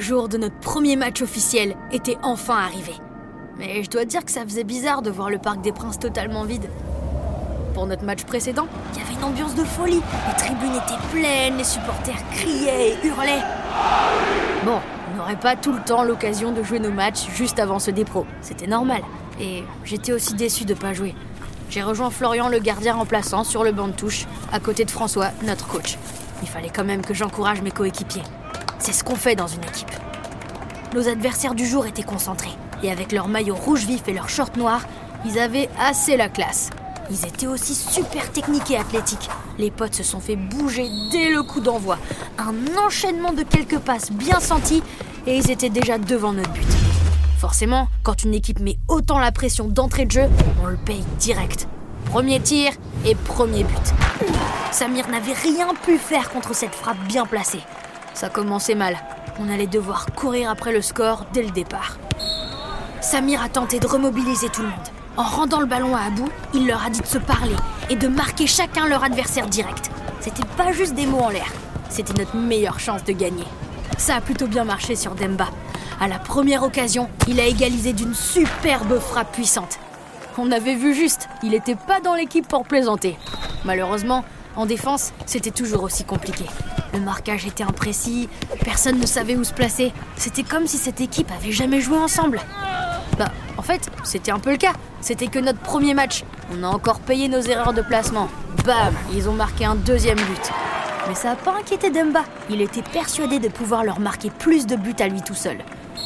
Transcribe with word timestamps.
jour 0.00 0.28
de 0.28 0.38
notre 0.38 0.58
premier 0.58 0.96
match 0.96 1.22
officiel 1.22 1.76
était 1.92 2.18
enfin 2.22 2.56
arrivé. 2.56 2.92
Mais 3.58 3.82
je 3.82 3.90
dois 3.90 4.04
dire 4.04 4.24
que 4.24 4.30
ça 4.30 4.42
faisait 4.42 4.64
bizarre 4.64 5.02
de 5.02 5.10
voir 5.10 5.30
le 5.30 5.38
Parc 5.38 5.60
des 5.60 5.72
Princes 5.72 5.98
totalement 5.98 6.44
vide. 6.44 6.68
Pour 7.74 7.86
notre 7.86 8.04
match 8.04 8.24
précédent, 8.24 8.66
il 8.92 9.00
y 9.00 9.02
avait 9.02 9.14
une 9.14 9.24
ambiance 9.24 9.54
de 9.54 9.64
folie. 9.64 10.00
Les 10.28 10.36
tribunes 10.36 10.74
étaient 10.74 11.00
pleines, 11.12 11.56
les 11.56 11.64
supporters 11.64 12.22
criaient 12.32 12.90
et 12.90 13.06
hurlaient. 13.06 13.42
Bon, 14.64 14.80
on 15.12 15.16
n'aurait 15.16 15.38
pas 15.38 15.56
tout 15.56 15.72
le 15.72 15.80
temps 15.80 16.02
l'occasion 16.02 16.52
de 16.52 16.62
jouer 16.62 16.78
nos 16.78 16.90
matchs 16.90 17.28
juste 17.34 17.58
avant 17.58 17.78
ce 17.78 17.90
dépro. 17.90 18.26
C'était 18.40 18.66
normal. 18.66 19.02
Et 19.40 19.62
j'étais 19.84 20.12
aussi 20.12 20.34
déçu 20.34 20.64
de 20.64 20.74
pas 20.74 20.92
jouer. 20.92 21.14
J'ai 21.70 21.82
rejoint 21.82 22.10
Florian, 22.10 22.48
le 22.48 22.58
gardien 22.58 22.94
remplaçant, 22.94 23.44
sur 23.44 23.62
le 23.62 23.72
banc 23.72 23.88
de 23.88 23.92
touche, 23.92 24.26
à 24.52 24.58
côté 24.58 24.84
de 24.84 24.90
François, 24.90 25.28
notre 25.44 25.68
coach. 25.68 25.96
Il 26.42 26.48
fallait 26.48 26.70
quand 26.74 26.84
même 26.84 27.02
que 27.02 27.14
j'encourage 27.14 27.62
mes 27.62 27.70
coéquipiers. 27.70 28.22
C'est 28.80 28.92
ce 28.92 29.04
qu'on 29.04 29.14
fait 29.14 29.36
dans 29.36 29.46
une 29.46 29.62
équipe. 29.62 29.90
Nos 30.94 31.06
adversaires 31.06 31.54
du 31.54 31.66
jour 31.66 31.86
étaient 31.86 32.02
concentrés. 32.02 32.56
Et 32.82 32.90
avec 32.90 33.12
leur 33.12 33.28
maillot 33.28 33.54
rouge 33.54 33.84
vif 33.84 34.08
et 34.08 34.12
leurs 34.14 34.30
shorts 34.30 34.56
noirs, 34.56 34.82
ils 35.26 35.38
avaient 35.38 35.68
assez 35.78 36.16
la 36.16 36.30
classe. 36.30 36.70
Ils 37.10 37.26
étaient 37.26 37.46
aussi 37.46 37.74
super 37.74 38.32
techniques 38.32 38.70
et 38.70 38.78
athlétiques. 38.78 39.28
Les 39.58 39.70
potes 39.70 39.94
se 39.94 40.02
sont 40.02 40.20
fait 40.20 40.36
bouger 40.36 40.88
dès 41.12 41.28
le 41.28 41.42
coup 41.42 41.60
d'envoi. 41.60 41.98
Un 42.38 42.54
enchaînement 42.78 43.32
de 43.32 43.42
quelques 43.42 43.78
passes 43.78 44.10
bien 44.10 44.40
senties 44.40 44.82
et 45.26 45.36
ils 45.36 45.50
étaient 45.50 45.68
déjà 45.68 45.98
devant 45.98 46.32
notre 46.32 46.52
but. 46.52 46.66
Forcément, 47.38 47.88
quand 48.02 48.24
une 48.24 48.34
équipe 48.34 48.60
met 48.60 48.78
autant 48.88 49.18
la 49.18 49.32
pression 49.32 49.68
d'entrée 49.68 50.06
de 50.06 50.12
jeu, 50.12 50.28
on 50.62 50.66
le 50.66 50.76
paye 50.76 51.04
direct. 51.18 51.68
Premier 52.06 52.40
tir 52.40 52.72
et 53.04 53.14
premier 53.14 53.64
but. 53.64 53.94
Samir 54.72 55.08
n'avait 55.08 55.32
rien 55.32 55.74
pu 55.74 55.98
faire 55.98 56.30
contre 56.30 56.54
cette 56.54 56.74
frappe 56.74 56.98
bien 57.06 57.26
placée. 57.26 57.60
Ça 58.14 58.28
commençait 58.28 58.74
mal. 58.74 58.96
On 59.38 59.48
allait 59.48 59.66
devoir 59.66 60.06
courir 60.14 60.50
après 60.50 60.72
le 60.72 60.82
score 60.82 61.26
dès 61.32 61.42
le 61.42 61.50
départ. 61.50 61.98
Samir 63.00 63.42
a 63.42 63.48
tenté 63.48 63.80
de 63.80 63.86
remobiliser 63.86 64.48
tout 64.48 64.62
le 64.62 64.68
monde. 64.68 64.88
En 65.16 65.22
rendant 65.22 65.60
le 65.60 65.66
ballon 65.66 65.96
à 65.96 66.02
Abou, 66.02 66.28
il 66.54 66.66
leur 66.66 66.84
a 66.84 66.90
dit 66.90 67.00
de 67.00 67.06
se 67.06 67.18
parler 67.18 67.56
et 67.88 67.96
de 67.96 68.08
marquer 68.08 68.46
chacun 68.46 68.86
leur 68.86 69.04
adversaire 69.04 69.46
direct. 69.46 69.90
C'était 70.20 70.46
pas 70.56 70.72
juste 70.72 70.94
des 70.94 71.06
mots 71.06 71.20
en 71.20 71.30
l'air, 71.30 71.50
c'était 71.88 72.12
notre 72.12 72.36
meilleure 72.36 72.78
chance 72.78 73.04
de 73.04 73.12
gagner. 73.12 73.44
Ça 73.98 74.16
a 74.16 74.20
plutôt 74.20 74.46
bien 74.46 74.64
marché 74.64 74.96
sur 74.96 75.14
Demba. 75.14 75.48
À 76.00 76.08
la 76.08 76.18
première 76.18 76.62
occasion, 76.62 77.08
il 77.28 77.40
a 77.40 77.46
égalisé 77.46 77.92
d'une 77.92 78.14
superbe 78.14 78.98
frappe 78.98 79.32
puissante. 79.32 79.78
On 80.38 80.52
avait 80.52 80.74
vu 80.74 80.94
juste, 80.94 81.28
il 81.42 81.52
était 81.52 81.74
pas 81.74 82.00
dans 82.00 82.14
l'équipe 82.14 82.48
pour 82.48 82.64
plaisanter. 82.64 83.18
Malheureusement, 83.64 84.24
en 84.56 84.64
défense, 84.64 85.12
c'était 85.26 85.50
toujours 85.50 85.82
aussi 85.82 86.04
compliqué. 86.04 86.44
Le 86.92 87.00
marquage 87.00 87.46
était 87.46 87.62
imprécis, 87.62 88.28
personne 88.64 88.98
ne 88.98 89.06
savait 89.06 89.36
où 89.36 89.44
se 89.44 89.52
placer. 89.52 89.92
C'était 90.16 90.42
comme 90.42 90.66
si 90.66 90.76
cette 90.76 91.00
équipe 91.00 91.30
avait 91.30 91.52
jamais 91.52 91.80
joué 91.80 91.96
ensemble. 91.98 92.40
Bah, 93.18 93.30
en 93.56 93.62
fait, 93.62 93.90
c'était 94.02 94.32
un 94.32 94.38
peu 94.38 94.50
le 94.50 94.56
cas. 94.56 94.72
C'était 95.00 95.28
que 95.28 95.38
notre 95.38 95.60
premier 95.60 95.94
match. 95.94 96.24
On 96.52 96.62
a 96.64 96.68
encore 96.68 97.00
payé 97.00 97.28
nos 97.28 97.40
erreurs 97.40 97.72
de 97.72 97.82
placement. 97.82 98.28
Bam 98.64 98.94
Ils 99.14 99.28
ont 99.28 99.32
marqué 99.32 99.64
un 99.64 99.76
deuxième 99.76 100.18
but. 100.18 100.50
Mais 101.08 101.14
ça 101.14 101.30
n'a 101.30 101.36
pas 101.36 101.56
inquiété 101.58 101.90
Demba. 101.90 102.24
Il 102.50 102.60
était 102.60 102.82
persuadé 102.82 103.38
de 103.38 103.48
pouvoir 103.48 103.84
leur 103.84 104.00
marquer 104.00 104.30
plus 104.30 104.66
de 104.66 104.76
buts 104.76 104.96
à 105.00 105.08
lui 105.08 105.22
tout 105.22 105.34
seul. 105.34 105.58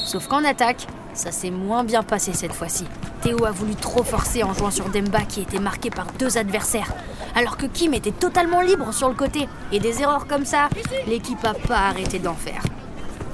Sauf 0.05 0.29
qu'en 0.29 0.45
attaque, 0.45 0.87
ça 1.15 1.31
s'est 1.31 1.51
moins 1.51 1.85
bien 1.85 2.03
passé 2.03 2.33
cette 2.33 2.53
fois-ci. 2.53 2.85
Théo 3.23 3.45
a 3.45 3.51
voulu 3.51 3.75
trop 3.75 4.03
forcer 4.03 4.43
en 4.43 4.53
jouant 4.53 4.71
sur 4.71 4.89
Demba 4.91 5.21
qui 5.23 5.41
était 5.41 5.61
marqué 5.61 5.91
par 5.91 6.07
deux 6.19 6.37
adversaires, 6.37 6.93
alors 7.35 7.57
que 7.57 7.67
Kim 7.67 7.95
était 7.95 8.13
totalement 8.13 8.61
libre 8.61 8.93
sur 8.93 9.09
le 9.09 9.15
côté. 9.15 9.49
Et 9.73 9.81
des 9.81 10.03
erreurs 10.03 10.27
comme 10.27 10.45
ça, 10.45 10.69
l'équipe 11.07 11.45
a 11.45 11.55
pas 11.55 11.89
arrêté 11.89 12.19
d'en 12.19 12.35
faire. 12.35 12.63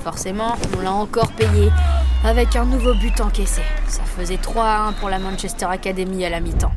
Forcément, 0.02 0.56
on 0.76 0.80
l'a 0.80 0.92
encore 0.92 1.32
payé 1.32 1.70
avec 2.24 2.56
un 2.56 2.64
nouveau 2.64 2.94
but 2.94 3.20
encaissé. 3.20 3.62
Ça 3.86 4.02
faisait 4.04 4.38
3 4.38 4.64
à 4.64 4.80
1 4.88 4.92
pour 4.94 5.10
la 5.10 5.18
Manchester 5.18 5.66
Academy 5.66 6.24
à 6.24 6.30
la 6.30 6.40
mi-temps. 6.40 6.72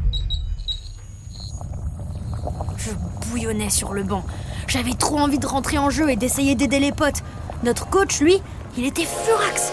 Je 2.77 2.91
bouillonnais 3.29 3.69
sur 3.69 3.93
le 3.93 4.03
banc. 4.03 4.23
J'avais 4.67 4.93
trop 4.93 5.19
envie 5.19 5.39
de 5.39 5.47
rentrer 5.47 5.77
en 5.77 5.89
jeu 5.89 6.09
et 6.09 6.15
d'essayer 6.15 6.55
d'aider 6.55 6.79
les 6.79 6.91
potes. 6.91 7.23
Notre 7.63 7.89
coach, 7.89 8.19
lui, 8.19 8.41
il 8.77 8.85
était 8.85 9.05
furax. 9.05 9.71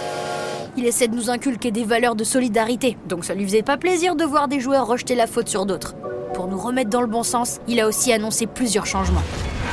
Il 0.76 0.86
essaie 0.86 1.08
de 1.08 1.16
nous 1.16 1.30
inculquer 1.30 1.72
des 1.72 1.84
valeurs 1.84 2.14
de 2.14 2.22
solidarité, 2.22 2.96
donc 3.08 3.24
ça 3.24 3.34
lui 3.34 3.44
faisait 3.44 3.62
pas 3.62 3.76
plaisir 3.76 4.14
de 4.14 4.24
voir 4.24 4.46
des 4.46 4.60
joueurs 4.60 4.86
rejeter 4.86 5.16
la 5.16 5.26
faute 5.26 5.48
sur 5.48 5.66
d'autres. 5.66 5.94
Pour 6.40 6.48
nous 6.48 6.56
remettre 6.56 6.88
dans 6.88 7.02
le 7.02 7.06
bon 7.06 7.22
sens, 7.22 7.60
il 7.68 7.80
a 7.80 7.86
aussi 7.86 8.14
annoncé 8.14 8.46
plusieurs 8.46 8.86
changements. 8.86 9.20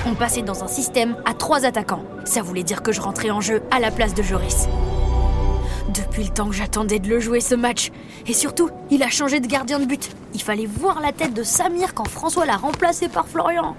On 0.05 0.15
passait 0.15 0.41
dans 0.41 0.65
un 0.65 0.67
système 0.67 1.15
à 1.23 1.33
trois 1.33 1.63
attaquants. 1.63 2.03
Ça 2.25 2.41
voulait 2.41 2.63
dire 2.63 2.83
que 2.83 2.91
je 2.91 2.99
rentrais 2.99 3.29
en 3.29 3.39
jeu 3.39 3.61
à 3.71 3.79
la 3.79 3.89
place 3.89 4.13
de 4.13 4.21
Joris. 4.21 4.67
Depuis 5.93 6.25
le 6.25 6.29
temps 6.29 6.49
que 6.49 6.55
j'attendais 6.55 6.99
de 6.99 7.07
le 7.07 7.21
jouer 7.21 7.39
ce 7.39 7.55
match. 7.55 7.89
Et 8.27 8.33
surtout, 8.33 8.69
il 8.91 9.01
a 9.01 9.07
changé 9.07 9.39
de 9.39 9.47
gardien 9.47 9.79
de 9.79 9.85
but. 9.85 10.09
Il 10.33 10.41
fallait 10.41 10.65
voir 10.65 10.99
la 10.99 11.13
tête 11.13 11.33
de 11.33 11.41
Samir 11.41 11.93
quand 11.93 12.09
François 12.09 12.45
l'a 12.45 12.57
remplacé 12.57 13.07
par 13.07 13.29
Florian. 13.29 13.77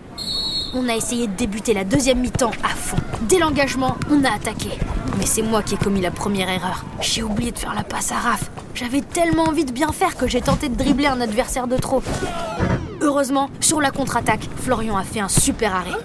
On 0.73 0.89
a 0.89 0.97
essayé 0.97 1.27
de 1.27 1.35
débuter 1.35 1.75
la 1.75 1.85
deuxième 1.85 2.21
mi-temps 2.21 2.53
à 2.65 2.69
fond. 2.69 2.97
Dès 3.29 3.39
l'engagement, 3.39 3.97
on 4.11 4.25
a 4.25 4.31
attaqué. 4.31 4.71
Mais 5.19 5.27
c'est 5.27 5.43
moi 5.43 5.63
qui 5.63 5.75
ai 5.75 5.79
commis 5.79 6.01
la 6.01 6.11
première 6.11 6.49
erreur. 6.49 6.87
J'ai 7.03 7.23
oublié 7.23 7.53
de 7.53 7.59
faire 7.59 7.75
la 7.75 7.85
passe 7.85 8.13
à 8.13 8.17
Raph. 8.17 8.51
J'avais 8.75 9.01
tellement 9.01 9.45
envie 9.45 9.65
de 9.65 9.73
bien 9.73 9.93
faire 9.93 10.17
que 10.17 10.27
j'ai 10.27 10.41
tenté 10.41 10.69
de 10.69 10.77
dribbler 10.77 11.07
un 11.07 11.21
adversaire 11.21 11.67
de 11.67 11.77
trop. 11.77 12.03
Heureusement, 13.01 13.49
sur 13.61 13.81
la 13.81 13.91
contre-attaque, 13.91 14.49
Florian 14.57 14.97
a 14.97 15.05
fait 15.05 15.21
un 15.21 15.29
super 15.29 15.75
arrêt. 15.75 15.99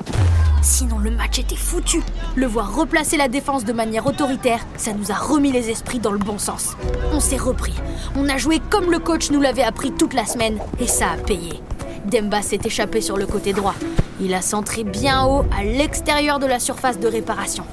Sinon, 0.61 0.99
le 0.99 1.11
match 1.11 1.39
était 1.39 1.55
foutu. 1.55 2.01
Le 2.35 2.45
voir 2.45 2.75
replacer 2.75 3.17
la 3.17 3.27
défense 3.27 3.65
de 3.65 3.73
manière 3.73 4.05
autoritaire, 4.05 4.65
ça 4.77 4.93
nous 4.93 5.11
a 5.11 5.15
remis 5.15 5.51
les 5.51 5.69
esprits 5.69 5.99
dans 5.99 6.11
le 6.11 6.19
bon 6.19 6.37
sens. 6.37 6.77
On 7.11 7.19
s'est 7.19 7.37
repris. 7.37 7.73
On 8.15 8.29
a 8.29 8.37
joué 8.37 8.61
comme 8.69 8.91
le 8.91 8.99
coach 8.99 9.31
nous 9.31 9.41
l'avait 9.41 9.63
appris 9.63 9.91
toute 9.91 10.13
la 10.13 10.25
semaine, 10.25 10.59
et 10.79 10.87
ça 10.87 11.11
a 11.11 11.17
payé. 11.17 11.61
Demba 12.05 12.41
s'est 12.41 12.59
échappé 12.63 13.01
sur 13.01 13.17
le 13.17 13.25
côté 13.25 13.53
droit. 13.53 13.75
Il 14.21 14.33
a 14.33 14.41
centré 14.41 14.83
bien 14.83 15.25
haut 15.25 15.45
à 15.57 15.63
l'extérieur 15.63 16.39
de 16.39 16.45
la 16.45 16.59
surface 16.59 16.99
de 16.99 17.07
réparation. 17.07 17.65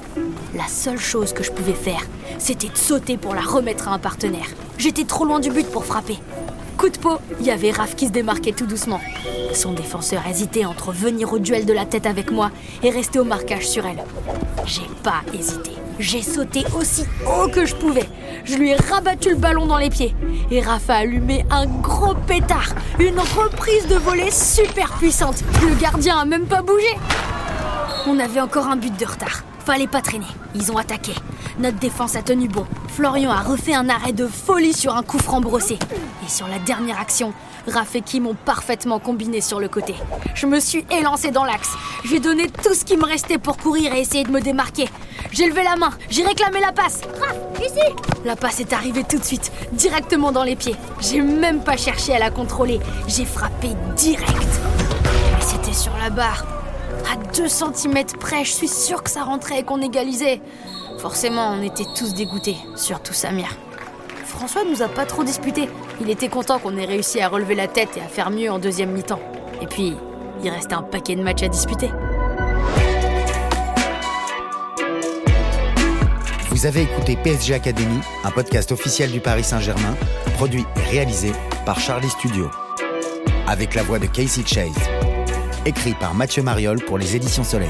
La 0.55 0.67
seule 0.67 0.99
chose 0.99 1.31
que 1.31 1.43
je 1.43 1.51
pouvais 1.51 1.73
faire, 1.73 2.01
c'était 2.39 2.69
de 2.69 2.77
sauter 2.77 3.17
pour 3.17 3.35
la 3.35 3.41
remettre 3.41 3.87
à 3.87 3.93
un 3.93 3.99
partenaire. 3.99 4.47
J'étais 4.77 5.05
trop 5.05 5.25
loin 5.25 5.39
du 5.39 5.51
but 5.51 5.69
pour 5.69 5.85
frapper. 5.85 6.19
Coup 6.81 6.89
de 6.89 6.97
peau, 6.97 7.19
il 7.39 7.45
y 7.45 7.51
avait 7.51 7.69
Raph 7.69 7.95
qui 7.95 8.07
se 8.07 8.11
démarquait 8.11 8.53
tout 8.53 8.65
doucement. 8.65 8.99
Son 9.53 9.73
défenseur 9.73 10.23
hésitait 10.27 10.65
entre 10.65 10.91
venir 10.91 11.31
au 11.31 11.37
duel 11.37 11.67
de 11.67 11.73
la 11.73 11.85
tête 11.85 12.07
avec 12.07 12.31
moi 12.31 12.49
et 12.81 12.89
rester 12.89 13.19
au 13.19 13.23
marquage 13.23 13.67
sur 13.67 13.85
elle. 13.85 14.03
J'ai 14.65 14.89
pas 15.03 15.21
hésité. 15.31 15.73
J'ai 15.99 16.23
sauté 16.23 16.63
aussi 16.75 17.03
haut 17.27 17.47
que 17.49 17.67
je 17.67 17.75
pouvais. 17.75 18.09
Je 18.45 18.55
lui 18.55 18.71
ai 18.71 18.75
rabattu 18.75 19.29
le 19.29 19.35
ballon 19.35 19.67
dans 19.67 19.77
les 19.77 19.91
pieds. 19.91 20.15
Et 20.49 20.59
Raph 20.59 20.89
a 20.89 20.95
allumé 20.95 21.45
un 21.51 21.67
gros 21.67 22.15
pétard. 22.15 22.73
Une 22.97 23.19
reprise 23.19 23.87
de 23.87 23.97
volée 23.97 24.31
super 24.31 24.91
puissante. 24.93 25.43
Le 25.61 25.79
gardien 25.79 26.17
a 26.17 26.25
même 26.25 26.47
pas 26.47 26.63
bougé. 26.63 26.97
On 28.07 28.17
avait 28.17 28.41
encore 28.41 28.65
un 28.65 28.77
but 28.77 28.99
de 28.99 29.05
retard. 29.05 29.43
Fallait 29.65 29.87
pas 29.87 30.01
traîner. 30.01 30.25
Ils 30.55 30.71
ont 30.71 30.77
attaqué. 30.77 31.13
Notre 31.59 31.77
défense 31.77 32.15
a 32.15 32.21
tenu 32.21 32.47
bon. 32.47 32.65
Florian 32.87 33.29
a 33.29 33.41
refait 33.41 33.75
un 33.75 33.89
arrêt 33.89 34.11
de 34.11 34.25
folie 34.25 34.73
sur 34.73 34.95
un 34.95 35.03
coup 35.03 35.19
franc 35.19 35.39
brossé. 35.39 35.77
Et 36.25 36.29
sur 36.29 36.47
la 36.47 36.57
dernière 36.59 36.99
action, 36.99 37.33
Raph 37.67 37.95
et 37.95 38.01
Kim 38.01 38.25
ont 38.25 38.35
parfaitement 38.35 38.99
combiné 38.99 39.39
sur 39.39 39.59
le 39.59 39.67
côté. 39.67 39.93
Je 40.33 40.47
me 40.47 40.59
suis 40.59 40.85
élancé 40.91 41.29
dans 41.29 41.43
l'axe. 41.43 41.69
J'ai 42.05 42.19
donné 42.19 42.47
tout 42.49 42.73
ce 42.73 42.83
qui 42.83 42.97
me 42.97 43.05
restait 43.05 43.37
pour 43.37 43.57
courir 43.57 43.93
et 43.93 43.99
essayer 43.99 44.23
de 44.23 44.31
me 44.31 44.41
démarquer. 44.41 44.89
J'ai 45.31 45.47
levé 45.47 45.63
la 45.63 45.75
main, 45.75 45.91
j'ai 46.09 46.23
réclamé 46.23 46.59
la 46.59 46.71
passe. 46.71 47.01
Raph, 47.19 47.37
ici 47.63 47.79
La 48.25 48.35
passe 48.35 48.59
est 48.59 48.73
arrivée 48.73 49.03
tout 49.03 49.19
de 49.19 49.23
suite, 49.23 49.51
directement 49.73 50.31
dans 50.31 50.43
les 50.43 50.55
pieds. 50.55 50.75
J'ai 50.99 51.21
même 51.21 51.63
pas 51.63 51.77
cherché 51.77 52.15
à 52.15 52.19
la 52.19 52.31
contrôler. 52.31 52.79
J'ai 53.07 53.25
frappé 53.25 53.69
direct. 53.95 54.59
C'était 55.39 55.73
sur 55.73 55.95
la 55.97 56.09
barre. 56.09 56.60
À 57.09 57.15
2 57.35 57.47
cm 57.47 58.05
près, 58.19 58.43
je 58.43 58.51
suis 58.51 58.67
sûre 58.67 59.03
que 59.03 59.09
ça 59.09 59.23
rentrait 59.23 59.59
et 59.59 59.63
qu'on 59.63 59.81
égalisait. 59.81 60.41
Forcément, 60.99 61.53
on 61.57 61.61
était 61.63 61.85
tous 61.95 62.13
dégoûtés, 62.13 62.57
surtout 62.75 63.13
Samir. 63.13 63.57
François 64.25 64.63
nous 64.63 64.81
a 64.81 64.87
pas 64.87 65.05
trop 65.05 65.23
disputé. 65.23 65.67
Il 65.99 66.09
était 66.09 66.29
content 66.29 66.59
qu'on 66.59 66.77
ait 66.77 66.85
réussi 66.85 67.21
à 67.21 67.27
relever 67.27 67.55
la 67.55 67.67
tête 67.67 67.97
et 67.97 68.01
à 68.01 68.07
faire 68.07 68.31
mieux 68.31 68.51
en 68.51 68.59
deuxième 68.59 68.91
mi-temps. 68.91 69.19
Et 69.61 69.67
puis, 69.67 69.95
il 70.43 70.49
restait 70.49 70.73
un 70.73 70.83
paquet 70.83 71.15
de 71.15 71.21
matchs 71.21 71.43
à 71.43 71.47
disputer. 71.47 71.89
Vous 76.49 76.65
avez 76.65 76.83
écouté 76.83 77.17
PSG 77.23 77.55
Academy, 77.55 77.99
un 78.23 78.31
podcast 78.31 78.71
officiel 78.71 79.11
du 79.11 79.19
Paris 79.19 79.43
Saint-Germain, 79.43 79.95
produit 80.35 80.65
et 80.75 80.89
réalisé 80.91 81.31
par 81.65 81.79
Charlie 81.79 82.09
Studio. 82.09 82.49
Avec 83.47 83.73
la 83.73 83.83
voix 83.83 83.99
de 83.99 84.05
Casey 84.05 84.43
Chase. 84.45 85.10
Écrit 85.65 85.93
par 85.93 86.15
Mathieu 86.15 86.41
Mariol 86.41 86.79
pour 86.79 86.97
les 86.97 87.15
éditions 87.15 87.43
Soleil. 87.43 87.69